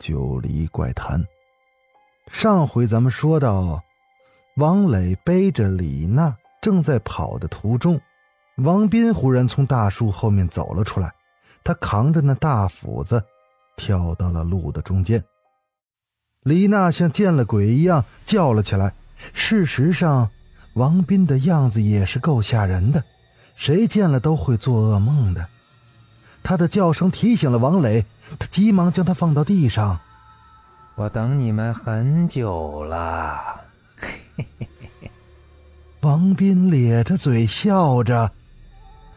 [0.00, 1.22] 九黎怪谈》。
[2.32, 3.80] 上回咱们说到，
[4.56, 8.00] 王磊背着李娜正在跑的途中，
[8.56, 11.12] 王斌忽然从大树后面走了出来，
[11.62, 13.22] 他扛着那大斧子，
[13.76, 15.22] 跳到了路的中间。
[16.42, 18.94] 李娜像见了鬼一样叫了起来。
[19.34, 20.30] 事实上，
[20.74, 23.04] 王斌的样子也是够吓人的，
[23.54, 25.46] 谁见了都会做噩梦的。
[26.42, 28.04] 他的叫声提醒了王磊，
[28.38, 29.98] 他急忙将他放到地上。
[30.96, 33.60] 我等你们很久了。
[36.00, 38.30] 王斌咧着嘴笑着，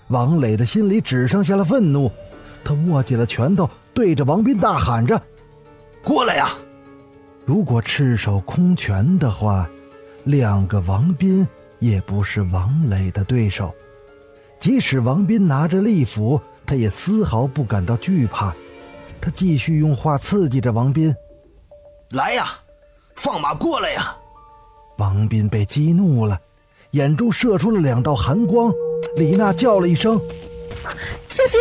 [0.07, 2.11] 王磊的心里只剩下了愤怒，
[2.63, 5.21] 他握紧了拳头，对着王斌大喊着
[6.03, 6.49] ：“过来呀！”
[7.45, 9.67] 如果赤手空拳的话，
[10.23, 11.45] 两个王斌
[11.79, 13.73] 也不是王磊的对手。
[14.59, 16.39] 即使王斌拿着利斧，
[16.73, 18.51] 他也丝毫不感到惧怕。
[19.21, 21.13] 他继续用话刺激着王斌。
[22.13, 22.47] 来呀，
[23.15, 24.15] 放马过来呀！
[24.97, 26.35] 王斌被激怒了，
[26.89, 28.73] 眼中射出了两道寒光。
[29.15, 30.19] 李娜叫了一声
[31.29, 31.59] ：“小心！”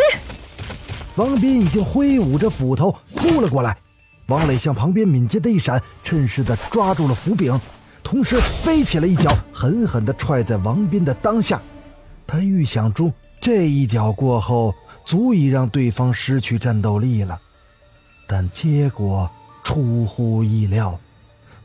[1.16, 3.76] 王斌已经挥舞着斧头扑了过来。
[4.28, 7.60] 王磊向旁边敏捷的一闪，趁势的抓住了斧柄，
[8.02, 11.60] 同时飞起了一脚，狠狠的踹在王斌的裆下。
[12.26, 14.72] 他预想中，这一脚过后，
[15.04, 17.40] 足以让对方失去战斗力了，
[18.26, 19.30] 但结果……
[19.64, 20.98] 出乎意料，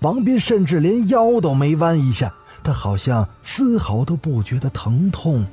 [0.02, 2.32] 王斌甚至连腰都没弯一下，
[2.64, 5.48] 他好像丝毫都不觉得疼痛。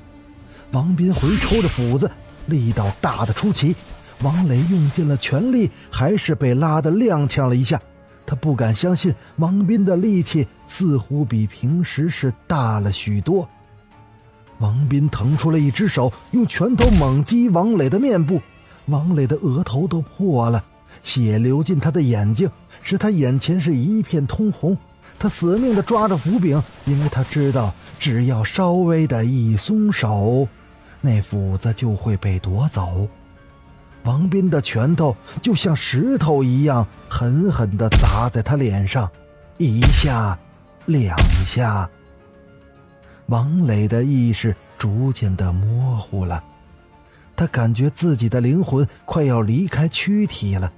[0.71, 2.11] 王斌回抽着斧子，
[2.45, 3.75] 力道大的出奇。
[4.21, 7.81] 王磊用尽了全力，还是被拉得踉跄了一下。
[8.27, 13.49] 他不敢相信，王斌的力气似乎比平时是大了许多。
[14.65, 18.41] 王斌腾出了一只手，用拳头猛击王磊的面部，
[18.87, 20.65] 王磊的额头都破了。
[21.03, 22.51] 血流进他的眼睛，
[22.83, 24.75] 使他眼前是一片通红。
[25.19, 30.49] 他死命的抓着斧柄，因为他知道，只要稍微的一松手，
[31.03, 33.07] 那斧子就会被夺走。
[34.05, 39.11] 王斌的拳头就像石头一样狠狠的砸在他脸上，
[39.59, 40.39] 一下，
[40.87, 41.15] 两
[41.45, 41.87] 下。
[43.27, 46.43] 王磊的意识逐渐的模糊了，
[47.35, 50.71] 他感觉自己的灵魂快要离开躯体了。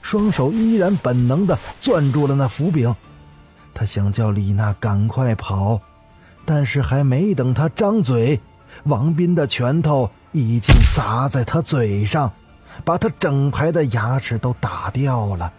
[0.00, 2.94] 双手依然本能的攥住了那斧柄，
[3.74, 5.80] 他想叫李娜赶快跑，
[6.44, 8.40] 但是还没等他张嘴，
[8.84, 12.32] 王斌的拳头已经砸在他嘴上，
[12.84, 15.52] 把他整排的牙齿都打掉了。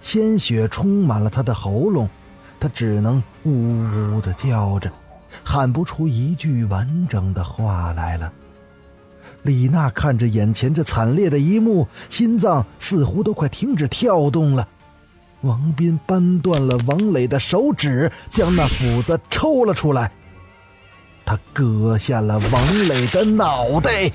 [0.00, 2.08] 鲜血充满了他的喉咙，
[2.58, 4.90] 他只能呜呜的叫着，
[5.44, 8.32] 喊不出一句完整的话来了。
[9.42, 14.66] 李娜看着眼前这惨烈的一幕，心脏似乎都快停止跳动了。
[15.42, 20.10] 王斌扳断了王磊的手指，将那斧子抽了出来。
[21.24, 24.10] 他割下了王磊的脑袋，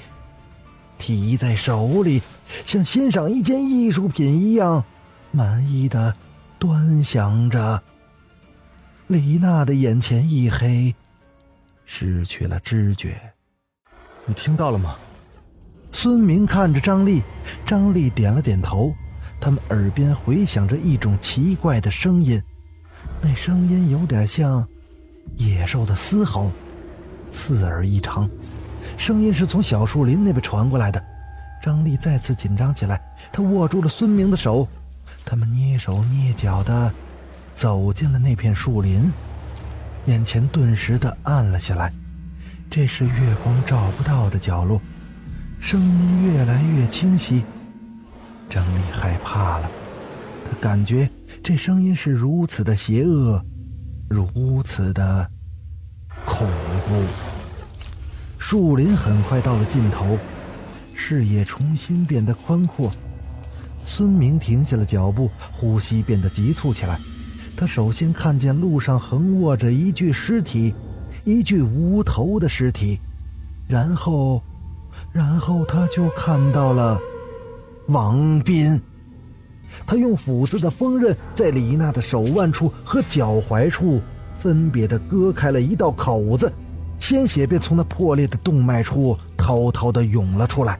[0.98, 2.22] 提在手里，
[2.66, 4.84] 像欣赏一件艺术品一样，
[5.32, 6.14] 满意的
[6.58, 7.82] 端详着。
[9.12, 10.96] 李娜的眼前一黑，
[11.84, 13.20] 失去了知觉。
[14.26, 14.96] 你听到了吗？
[15.92, 17.22] 孙明看着张丽，
[17.66, 18.94] 张丽点了点头。
[19.38, 22.42] 他们耳边回响着一种奇怪的声音，
[23.22, 24.66] 那声音有点像
[25.36, 26.50] 野兽的嘶吼，
[27.30, 28.30] 刺耳异常。
[28.98, 31.04] 声音是从小树林那边传过来的。
[31.62, 34.66] 张丽再次紧张起来，她握住了孙明的手。
[35.26, 36.94] 他们蹑手蹑脚的
[37.62, 39.14] 走进了那片树林，
[40.06, 41.94] 眼前顿时的暗了下来。
[42.72, 44.82] 这是月光照不到的角落。
[45.60, 47.46] 声音越来越清晰，
[48.50, 49.70] 张丽害怕了。
[50.50, 51.08] 她感觉
[51.44, 53.40] 这声音是如此的邪恶，
[54.10, 55.30] 如此的
[56.26, 56.48] 恐
[56.88, 57.04] 怖。
[58.40, 60.18] 树林很快到了尽头，
[60.96, 62.92] 视野重新变得宽阔。
[63.86, 67.00] 孙明停下了脚步，呼吸变得急促起来。
[67.62, 70.74] 他首先看见路上横卧着一具尸体，
[71.24, 73.00] 一具无头的尸体，
[73.68, 74.42] 然后。
[75.12, 77.00] 然后他就看到了
[77.88, 78.82] 王斌，
[79.86, 84.02] 他用斧子的锋刃在李娜的手腕处和脚踝处
[84.40, 86.52] 分别的割开了一道口子，
[86.98, 90.80] 鲜血便从那破裂的动脉处滔滔的涌了出来。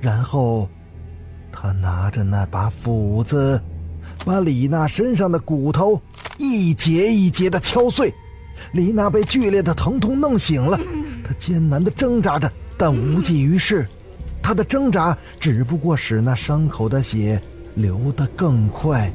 [0.00, 0.68] 然后，
[1.50, 3.60] 他拿着那把斧子，
[4.24, 6.00] 把李娜身上的骨头
[6.42, 8.12] 一节一节的敲碎。
[8.72, 10.76] 李娜被剧烈的疼痛弄醒了，
[11.24, 13.86] 她艰难的挣扎着，但无济于事。
[14.42, 17.40] 她的挣扎只不过使那伤口的血
[17.76, 19.10] 流得更快，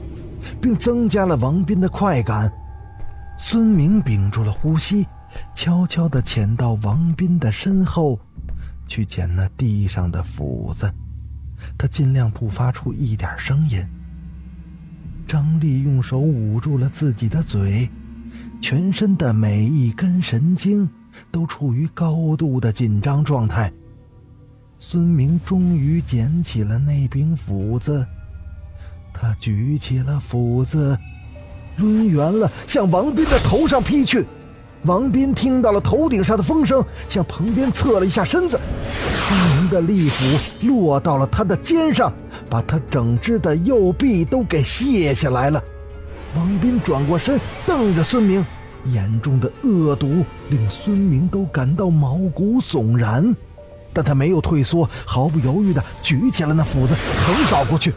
[0.61, 2.49] 并增加了王斌的快感。
[3.37, 5.05] 孙明屏住了呼吸，
[5.53, 8.17] 悄悄地潜到王斌的身后，
[8.87, 10.89] 去捡那地上的斧子。
[11.77, 13.85] 他尽量不发出一点声音。
[15.27, 17.89] 张丽用手捂住了自己的嘴。
[18.59, 20.89] 全身的每一根神经
[21.31, 23.71] 都处于高度的紧张状态。
[24.79, 28.05] 孙明终于捡起了那柄斧子，
[29.13, 30.97] 他举起了斧子，
[31.77, 34.25] 抡圆了向王斌的头上劈去。
[34.83, 38.59] 王斌听到了头顶上的风声，向旁边侧了一下身子。
[39.27, 42.13] 孙明的利斧落到了他的肩上，
[42.49, 45.61] 把他整只的右臂都给卸下来了。
[46.35, 48.45] 王斌转过身，瞪着孙明，
[48.85, 53.35] 眼中的恶毒令孙明都感到毛骨悚然。
[53.91, 56.93] 但他没有退缩，毫不犹豫地举起了那斧子，
[57.25, 57.91] 横扫过去。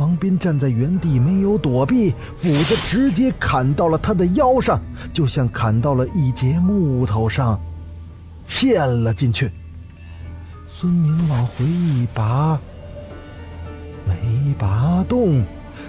[0.00, 4.80] 王斌站在原地，没有躲避，斧子直接砍到了他的腰上，
[5.12, 7.60] 就像砍到了一截木头上，
[8.48, 9.52] 嵌了进去。
[10.66, 12.58] 孙明往回一拔，
[14.06, 15.44] 没拔动。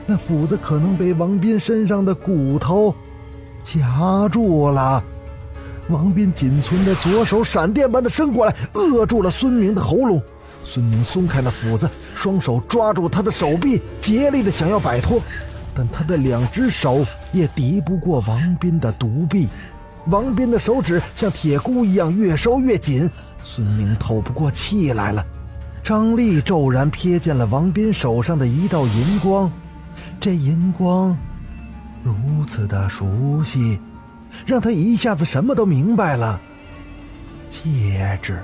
[0.05, 2.93] 那斧子可能被王斌身上的骨头
[3.63, 5.01] 夹住了，
[5.87, 10.21] 王斌仅存的左手闪电般的伸过来，扼住了孙明的喉咙。
[10.63, 15.19] 孙明松开了斧子，双手抓住他的手臂，竭力的想要摆脱，
[15.75, 19.47] 但他的两只手也敌不过王斌的独臂。
[20.07, 23.09] 王斌的手指像铁箍一样越收越紧，
[23.43, 25.25] 孙明透不过气来了。
[25.83, 29.51] 张丽骤然瞥见了王斌手上的一道银光。
[30.19, 31.17] 这银光
[32.03, 32.13] 如
[32.47, 33.79] 此的熟悉，
[34.45, 36.39] 让他一下子什么都明白了。
[37.49, 38.41] 戒指，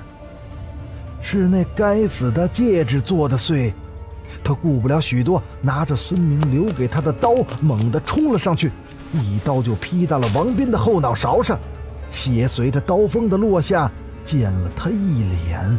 [1.20, 3.72] 是那该死的戒指做的碎。
[4.44, 8.70] 他顾不了许多，拿着孙明留给他的刀，猛地冲了上去，
[9.12, 11.58] 一刀就劈到了王斌的后脑勺上，
[12.10, 13.90] 血随着刀锋的落下
[14.24, 15.78] 溅了他一脸。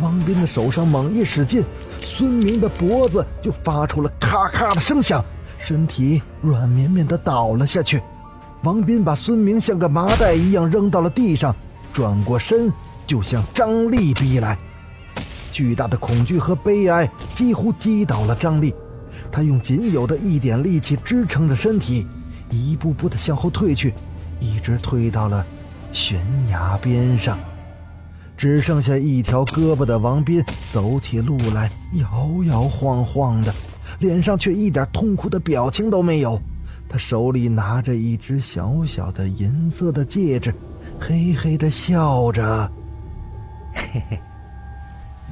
[0.00, 1.64] 王斌的手上猛一使劲。
[2.06, 5.24] 孙明的脖子就发出了咔咔的声响，
[5.58, 8.00] 身体软绵绵的倒了下去。
[8.62, 11.56] 王斌把孙明像个麻袋一样扔到了地上，
[11.94, 12.70] 转过身
[13.06, 14.56] 就向张丽逼来。
[15.52, 18.74] 巨大的恐惧和悲哀几乎击倒了张丽，
[19.30, 22.06] 他用仅有的一点力气支撑着身体，
[22.50, 23.94] 一步步的向后退去，
[24.40, 25.46] 一直退到了
[25.92, 26.20] 悬
[26.50, 27.38] 崖边上。
[28.36, 33.54] 只剩下一条胳膊的王斌走起路来摇摇晃晃的，
[34.00, 36.36] 脸上却一点痛苦的表情都没有。
[36.88, 40.52] 他手里拿着一只小小的银色的戒指，
[40.98, 42.68] 嘿嘿的笑着
[43.74, 44.20] ：“嘿嘿，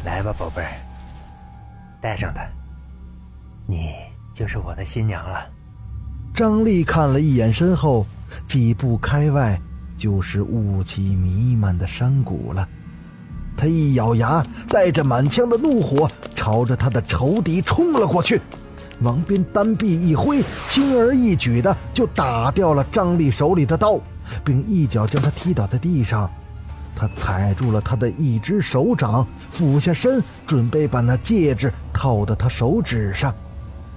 [0.04, 0.70] 来吧，宝贝儿，
[2.00, 2.42] 带上它，
[3.66, 3.94] 你
[4.34, 5.46] 就是我的新娘了。”
[6.34, 8.06] 张丽看了一眼身后，
[8.48, 9.60] 几步开外
[9.98, 12.66] 就是雾气弥漫的山谷了。
[13.56, 18.40] 他一咬牙，带着满腔的怒火，朝着他的仇敌冲了过去。
[19.02, 24.00] 王斌单臂一挥，轻而易举的就打掉了张丽手里的刀，
[24.42, 26.30] 并一脚将他踢倒在地上。
[27.02, 33.34] 他踩住了他的一只手掌，俯下身准备把那戒指套到他手指上。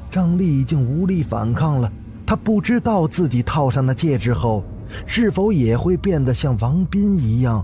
[0.09, 1.91] 张丽已经无力反抗了，
[2.25, 4.63] 他不知道自己套上那戒指后，
[5.05, 7.63] 是否也会变得像王斌一样。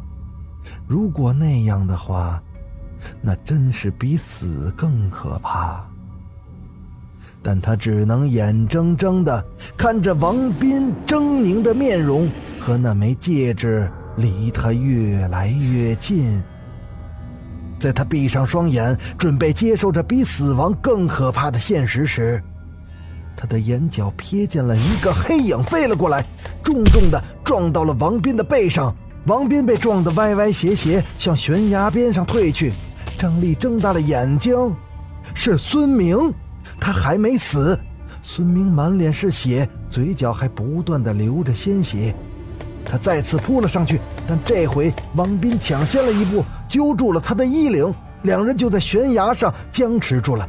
[0.86, 2.39] 如果那样的话，
[3.19, 5.83] 那真是比死更可怕。
[7.41, 9.43] 但他只能眼睁睁的
[9.75, 12.29] 看着王斌狰狞的面容
[12.60, 16.41] 和那枚戒指离他越来越近。
[17.80, 22.41] 在他闭上双眼，准备接受着比死亡更可怕的现实时，
[23.36, 26.24] 他的眼角瞥见了一个黑影飞了过来，
[26.63, 28.96] 重重的撞到了王斌的背上。
[29.25, 32.74] 王斌被撞得歪歪斜斜，向悬崖边上退去。
[33.18, 34.56] 张丽睁大了眼睛，
[35.34, 36.34] 是孙明，
[36.80, 37.80] 他还没死。
[38.24, 42.13] 孙明满脸是血，嘴角还不断的流着鲜血。
[42.85, 50.47] 他再次扑了上去，但这回王斌抢先了一步，揪住了他的衣领，两人就在悬崖上僵持住了。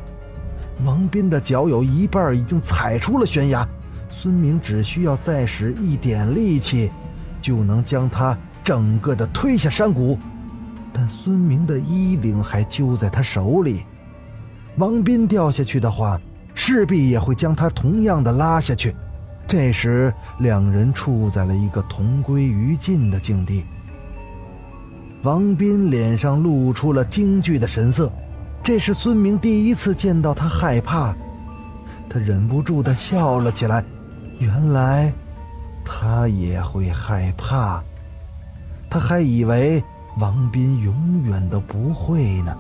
[0.84, 3.66] 王斌的脚有一半已经踩出了悬崖，
[4.10, 6.90] 孙明只需要再使一点力气，
[7.40, 10.18] 就能将他整个的推下山谷。
[10.92, 13.82] 但孙明的衣领还揪在他手里，
[14.76, 16.20] 王斌掉下去的话，
[16.54, 18.94] 势必也会将他同样的拉下去。
[19.52, 23.62] 这时，两人处在了一个同归于尽的境地。
[25.25, 28.11] 王斌脸上露出了惊惧的神色，
[28.62, 31.14] 这是孙明第一次见到他害怕，
[32.09, 33.85] 他忍不住的笑了起来。
[34.38, 35.12] 原来，
[35.85, 37.82] 他也会害怕，
[38.88, 39.85] 他还以为。
[40.18, 42.56] 王斌永远都不会呢。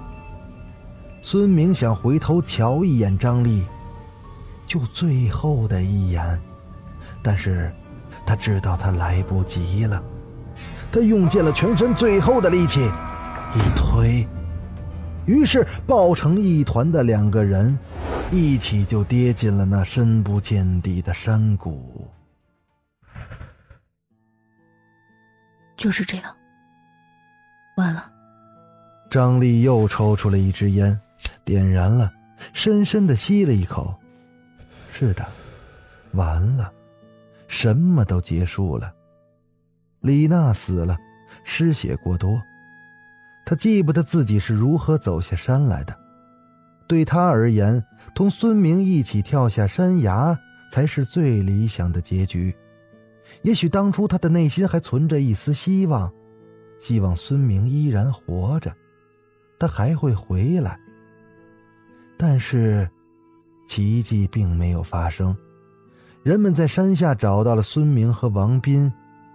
[1.22, 3.62] 孙明想回头瞧一眼张丽，
[4.66, 6.38] 就最后的一眼，
[7.22, 7.72] 但是
[8.26, 10.02] 他知道他来不及了。
[10.90, 12.80] 他用尽了全身最后的力气，
[13.54, 14.26] 一推，
[15.24, 17.78] 于是抱成一团的两个人，
[18.30, 22.06] 一起就跌进了那深不见底的山谷。
[25.78, 26.36] 就是这样。
[27.78, 28.04] 完了，
[29.10, 31.00] 张丽又抽出了一支烟，
[31.42, 32.12] 点燃了，
[32.52, 33.94] 深深的吸了一口。
[34.92, 35.26] 是的，
[36.12, 36.70] 完了，
[37.52, 38.90] 什么都结束了。
[40.00, 40.96] 李娜死了，
[41.44, 42.40] 失血过多，
[43.44, 45.94] 她记不得自己是如何走下山来的。
[46.88, 50.36] 对她而言，同孙明一起跳下山崖
[50.72, 52.56] 才是最理想的结局。
[53.42, 56.10] 也许当初她的内心还存着一丝希望。
[56.80, 58.74] 希望孙明依然活着，
[59.58, 60.80] 他还会回来。
[62.16, 62.90] 但是，
[63.68, 65.36] 奇迹并没有发生。
[66.22, 68.92] 人们在山下找到了孙明和王斌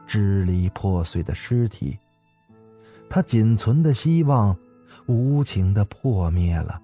[0.08, 1.98] 支离破碎的尸体，
[3.10, 4.58] 他仅存的希望
[5.06, 6.82] 无情的破灭了。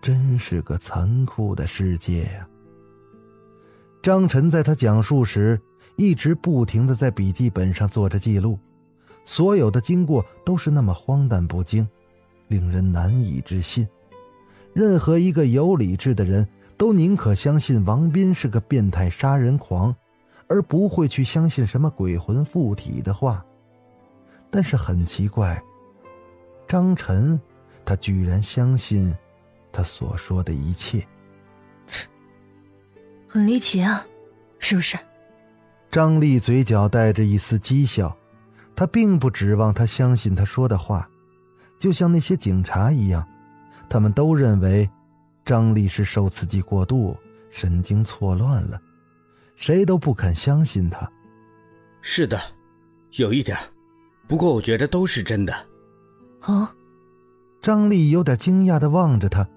[0.00, 2.48] 真是个残酷的世界呀！
[4.02, 5.60] 张晨在他讲述时，
[5.96, 8.58] 一直不停的在笔记本上做着记录。
[9.26, 11.86] 所有的经过都是那么荒诞不经，
[12.48, 13.86] 令人难以置信。
[14.72, 16.46] 任何一个有理智的人
[16.76, 19.94] 都宁可相信王斌是个变态杀人狂，
[20.48, 23.44] 而不会去相信什么鬼魂附体的话。
[24.50, 25.62] 但是很奇怪，
[26.68, 27.40] 张晨，
[27.84, 29.14] 他居然相信
[29.72, 31.04] 他所说的一切。
[33.26, 34.06] 很离奇啊，
[34.58, 34.98] 是不是？
[35.90, 38.16] 张丽嘴角带着一丝讥笑。
[38.78, 41.08] 她并不指望他相信他说的话，
[41.80, 43.26] 就像那些警察一样，
[43.88, 44.86] 他们都认为
[45.46, 47.16] 张丽是受刺激过度，
[47.50, 48.78] 神经错乱了，
[49.54, 51.08] 谁都不肯相信他。
[52.02, 52.38] 是的，
[53.12, 53.56] 有一点，
[54.26, 55.54] 不过我觉得都是真的。
[56.40, 56.74] 啊！
[57.62, 59.48] 张丽有点惊讶的望着他，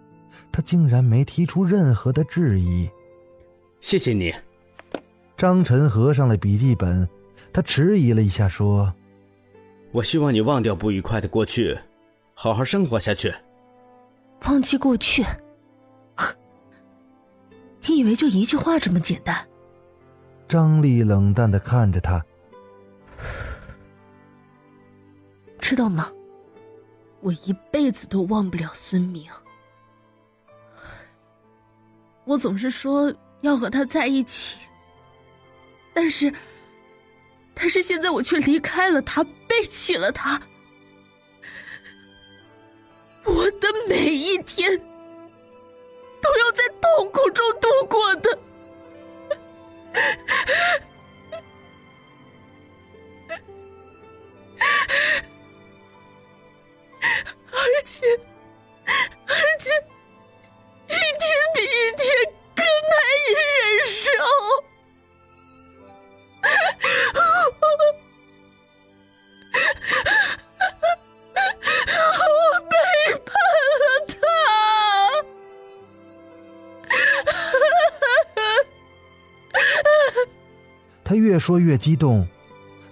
[0.51, 2.89] 他竟然没提出任何的质疑。
[3.81, 4.34] 谢谢你。
[5.36, 7.08] 张晨合上了笔记本，
[7.51, 8.93] 他迟疑了一下说。
[9.91, 11.77] 我希望你忘掉不愉快的过去，
[12.36, 13.34] 好好生活下去。
[14.46, 15.24] 忘记过去？
[17.89, 19.36] 你以为就一句话这么简单？
[20.48, 22.24] 张丽冷淡的看着他，
[25.60, 26.12] 知道吗？
[27.22, 29.25] 我一辈子都忘不了孙明。
[32.25, 34.55] 我总是说要和他在一起，
[35.91, 36.31] 但是。
[37.62, 40.39] 但是现在我却离开了他，背弃了他。
[43.25, 44.79] 我的每一天
[46.22, 48.40] 都要在痛苦中度过的，
[81.50, 82.27] 说越激动，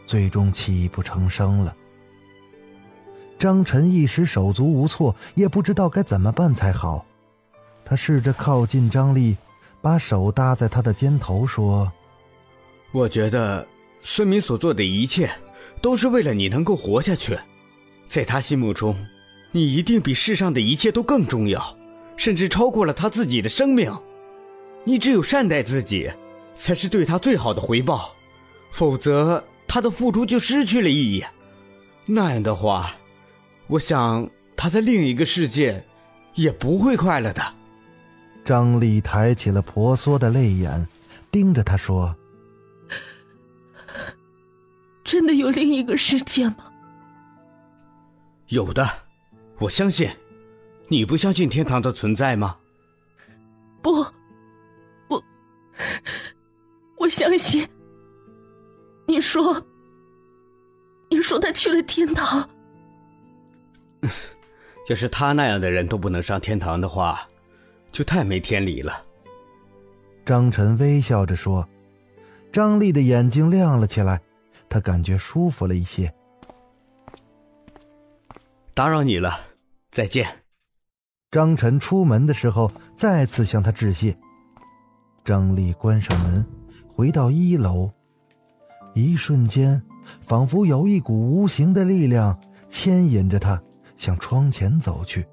[0.07, 1.75] 最终泣不成声了。
[3.37, 7.05] 张晨一时手足无措，也不知道该怎么办才好。
[7.85, 9.37] 他试着靠近张丽，
[9.79, 11.91] 把手搭在他的肩头，说。
[12.91, 13.63] 我觉得
[14.01, 15.29] 孙明所做的一切，
[15.79, 17.37] 都是为了你能够活下去。
[18.07, 18.97] 在他心目中，
[19.51, 21.77] 你一定比世上的一切都更重要，
[22.15, 23.93] 甚至超过了他自己的生命。
[24.83, 26.11] 你只有善待自己，
[26.55, 28.15] 才是对他最好的回报。
[28.77, 31.24] 否则，他的付出就失去了意义。
[32.05, 32.93] 那样的话，
[33.65, 35.84] 我想他在另一个世界，
[36.36, 37.41] 也不会快乐的。
[38.46, 40.88] 张丽抬起了婆娑的泪眼，
[41.31, 42.15] 盯着他说
[45.03, 46.72] ：“真的有另一个世界吗
[48.50, 48.88] ？”“有的，
[49.57, 50.07] 我相信。
[50.88, 52.57] 你不相信天堂的存在吗
[53.81, 54.05] ？”“不，
[55.07, 55.24] 我，
[57.00, 57.67] 我相信。
[59.07, 59.65] ”“你说，
[61.09, 62.47] 你说他去了天堂
[64.89, 67.27] ？”“要是他那样的人都不能上天堂的话。”
[67.89, 69.03] 就太没天理了。
[70.23, 71.67] 张晨微笑着说
[72.53, 74.21] ：“张丽的眼睛亮了起来，
[74.69, 76.13] 他感觉舒服了一些。”
[78.75, 79.39] 打扰你了，
[79.89, 80.27] 再见。
[81.31, 84.15] 张晨出门的时候再次向他致谢。
[85.25, 86.45] 张丽关上门，
[86.87, 87.89] 回到一楼，
[89.03, 89.81] 一瞬间，
[90.21, 92.37] 仿佛有一股无形的力量
[92.69, 93.61] 牵引着他
[93.95, 95.25] 向窗前走去，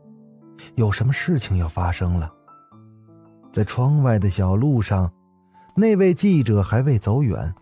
[0.74, 2.30] 有什么事情要发生了。
[3.52, 5.12] 在窗外的小路上，
[5.76, 7.54] 那位记者还未走远，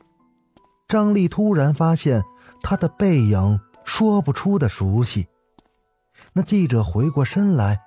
[0.88, 2.22] 张丽突然发现
[2.62, 5.26] 他的背影说不出的熟悉。
[6.32, 7.78] 那记者回过身来，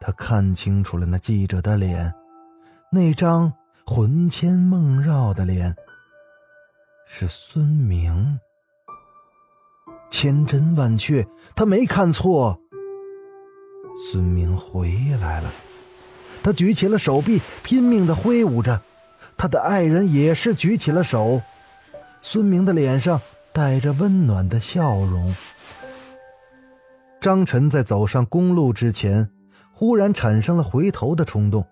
[0.00, 2.12] 他看清楚了那记者的脸，
[2.90, 3.52] 那张
[3.86, 5.74] 魂牵梦绕的脸，
[7.14, 8.40] 是孙明。
[10.10, 12.58] 千真万确，他没看错，
[14.10, 14.90] 孙明回
[15.20, 15.50] 来了。
[16.42, 18.80] 他举起了手臂，拼命的挥舞着，
[19.36, 21.42] 他的爱人也是举起了手。
[22.22, 23.20] 孙明的脸上
[23.52, 25.34] 带着温暖的笑容。
[27.20, 29.28] 张晨在走上公路之前，
[29.70, 31.62] 忽然产生了回头的冲动，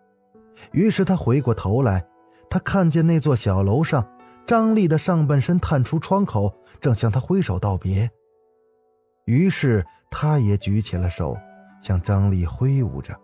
[0.72, 2.04] 于是他回过头来，
[2.50, 4.06] 他看见那座小楼上，
[4.46, 8.10] 张丽的上半身探出窗口，正向他挥手道别。
[9.26, 11.36] 于是他也举起了手，
[11.80, 13.16] 向张丽挥舞着。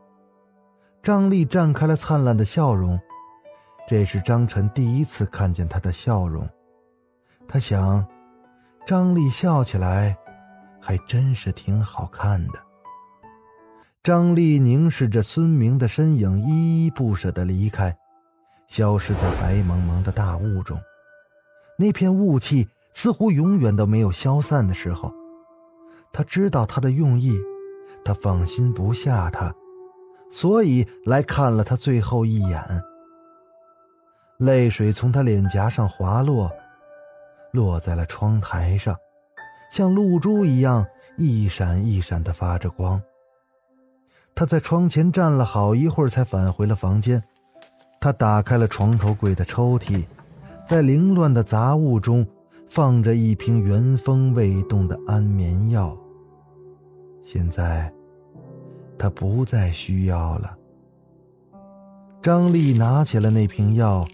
[1.03, 3.01] 张丽绽开了灿烂的笑容，
[3.89, 6.49] 这是张晨第一次看见她的笑容。
[7.49, 8.07] 他想，
[8.87, 10.17] 张丽笑起来，
[10.81, 12.59] 还真是挺好看的。
[14.03, 17.97] 张丽凝视着孙明的身影，依依不舍的离开，
[18.69, 20.81] 消失在白茫茫的大雾中。
[21.79, 25.13] 那片雾气似乎永远都没有消散的时候。
[26.13, 27.39] 他知道他的用意，
[28.05, 29.55] 他放心不下他。
[30.31, 32.83] 所以来看了他最后一眼。
[34.39, 36.51] 泪水从他脸颊上滑落，
[37.53, 38.97] 落在了窗台上，
[39.71, 40.85] 像露珠一样
[41.17, 43.01] 一闪一闪的发着光。
[44.35, 47.23] 他在窗前站了好一会儿，才返回了房间。
[48.01, 50.05] 他打开了床头柜的抽屉，
[50.67, 52.27] 在凌乱的杂物中
[52.69, 55.97] 放着一瓶原封未动的安眠药。
[57.25, 57.93] 现在。
[58.99, 60.57] 他不再需要了。
[62.23, 64.09] 张丽拿起了那瓶药，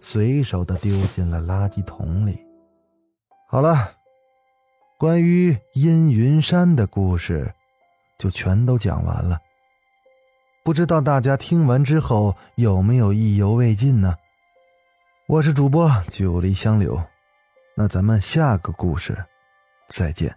[0.00, 2.36] 随手的丢进了垃圾桶里。
[3.48, 3.92] 好了，
[4.98, 7.54] 关于阴云山的故事，
[8.18, 9.38] 就全都讲完了。
[10.64, 14.16] 不知道大家听完之后有没有意犹未尽呢？
[15.28, 16.98] 我是主播九黎香柳，
[17.76, 19.14] 那咱们下个故事
[19.90, 20.34] 再见。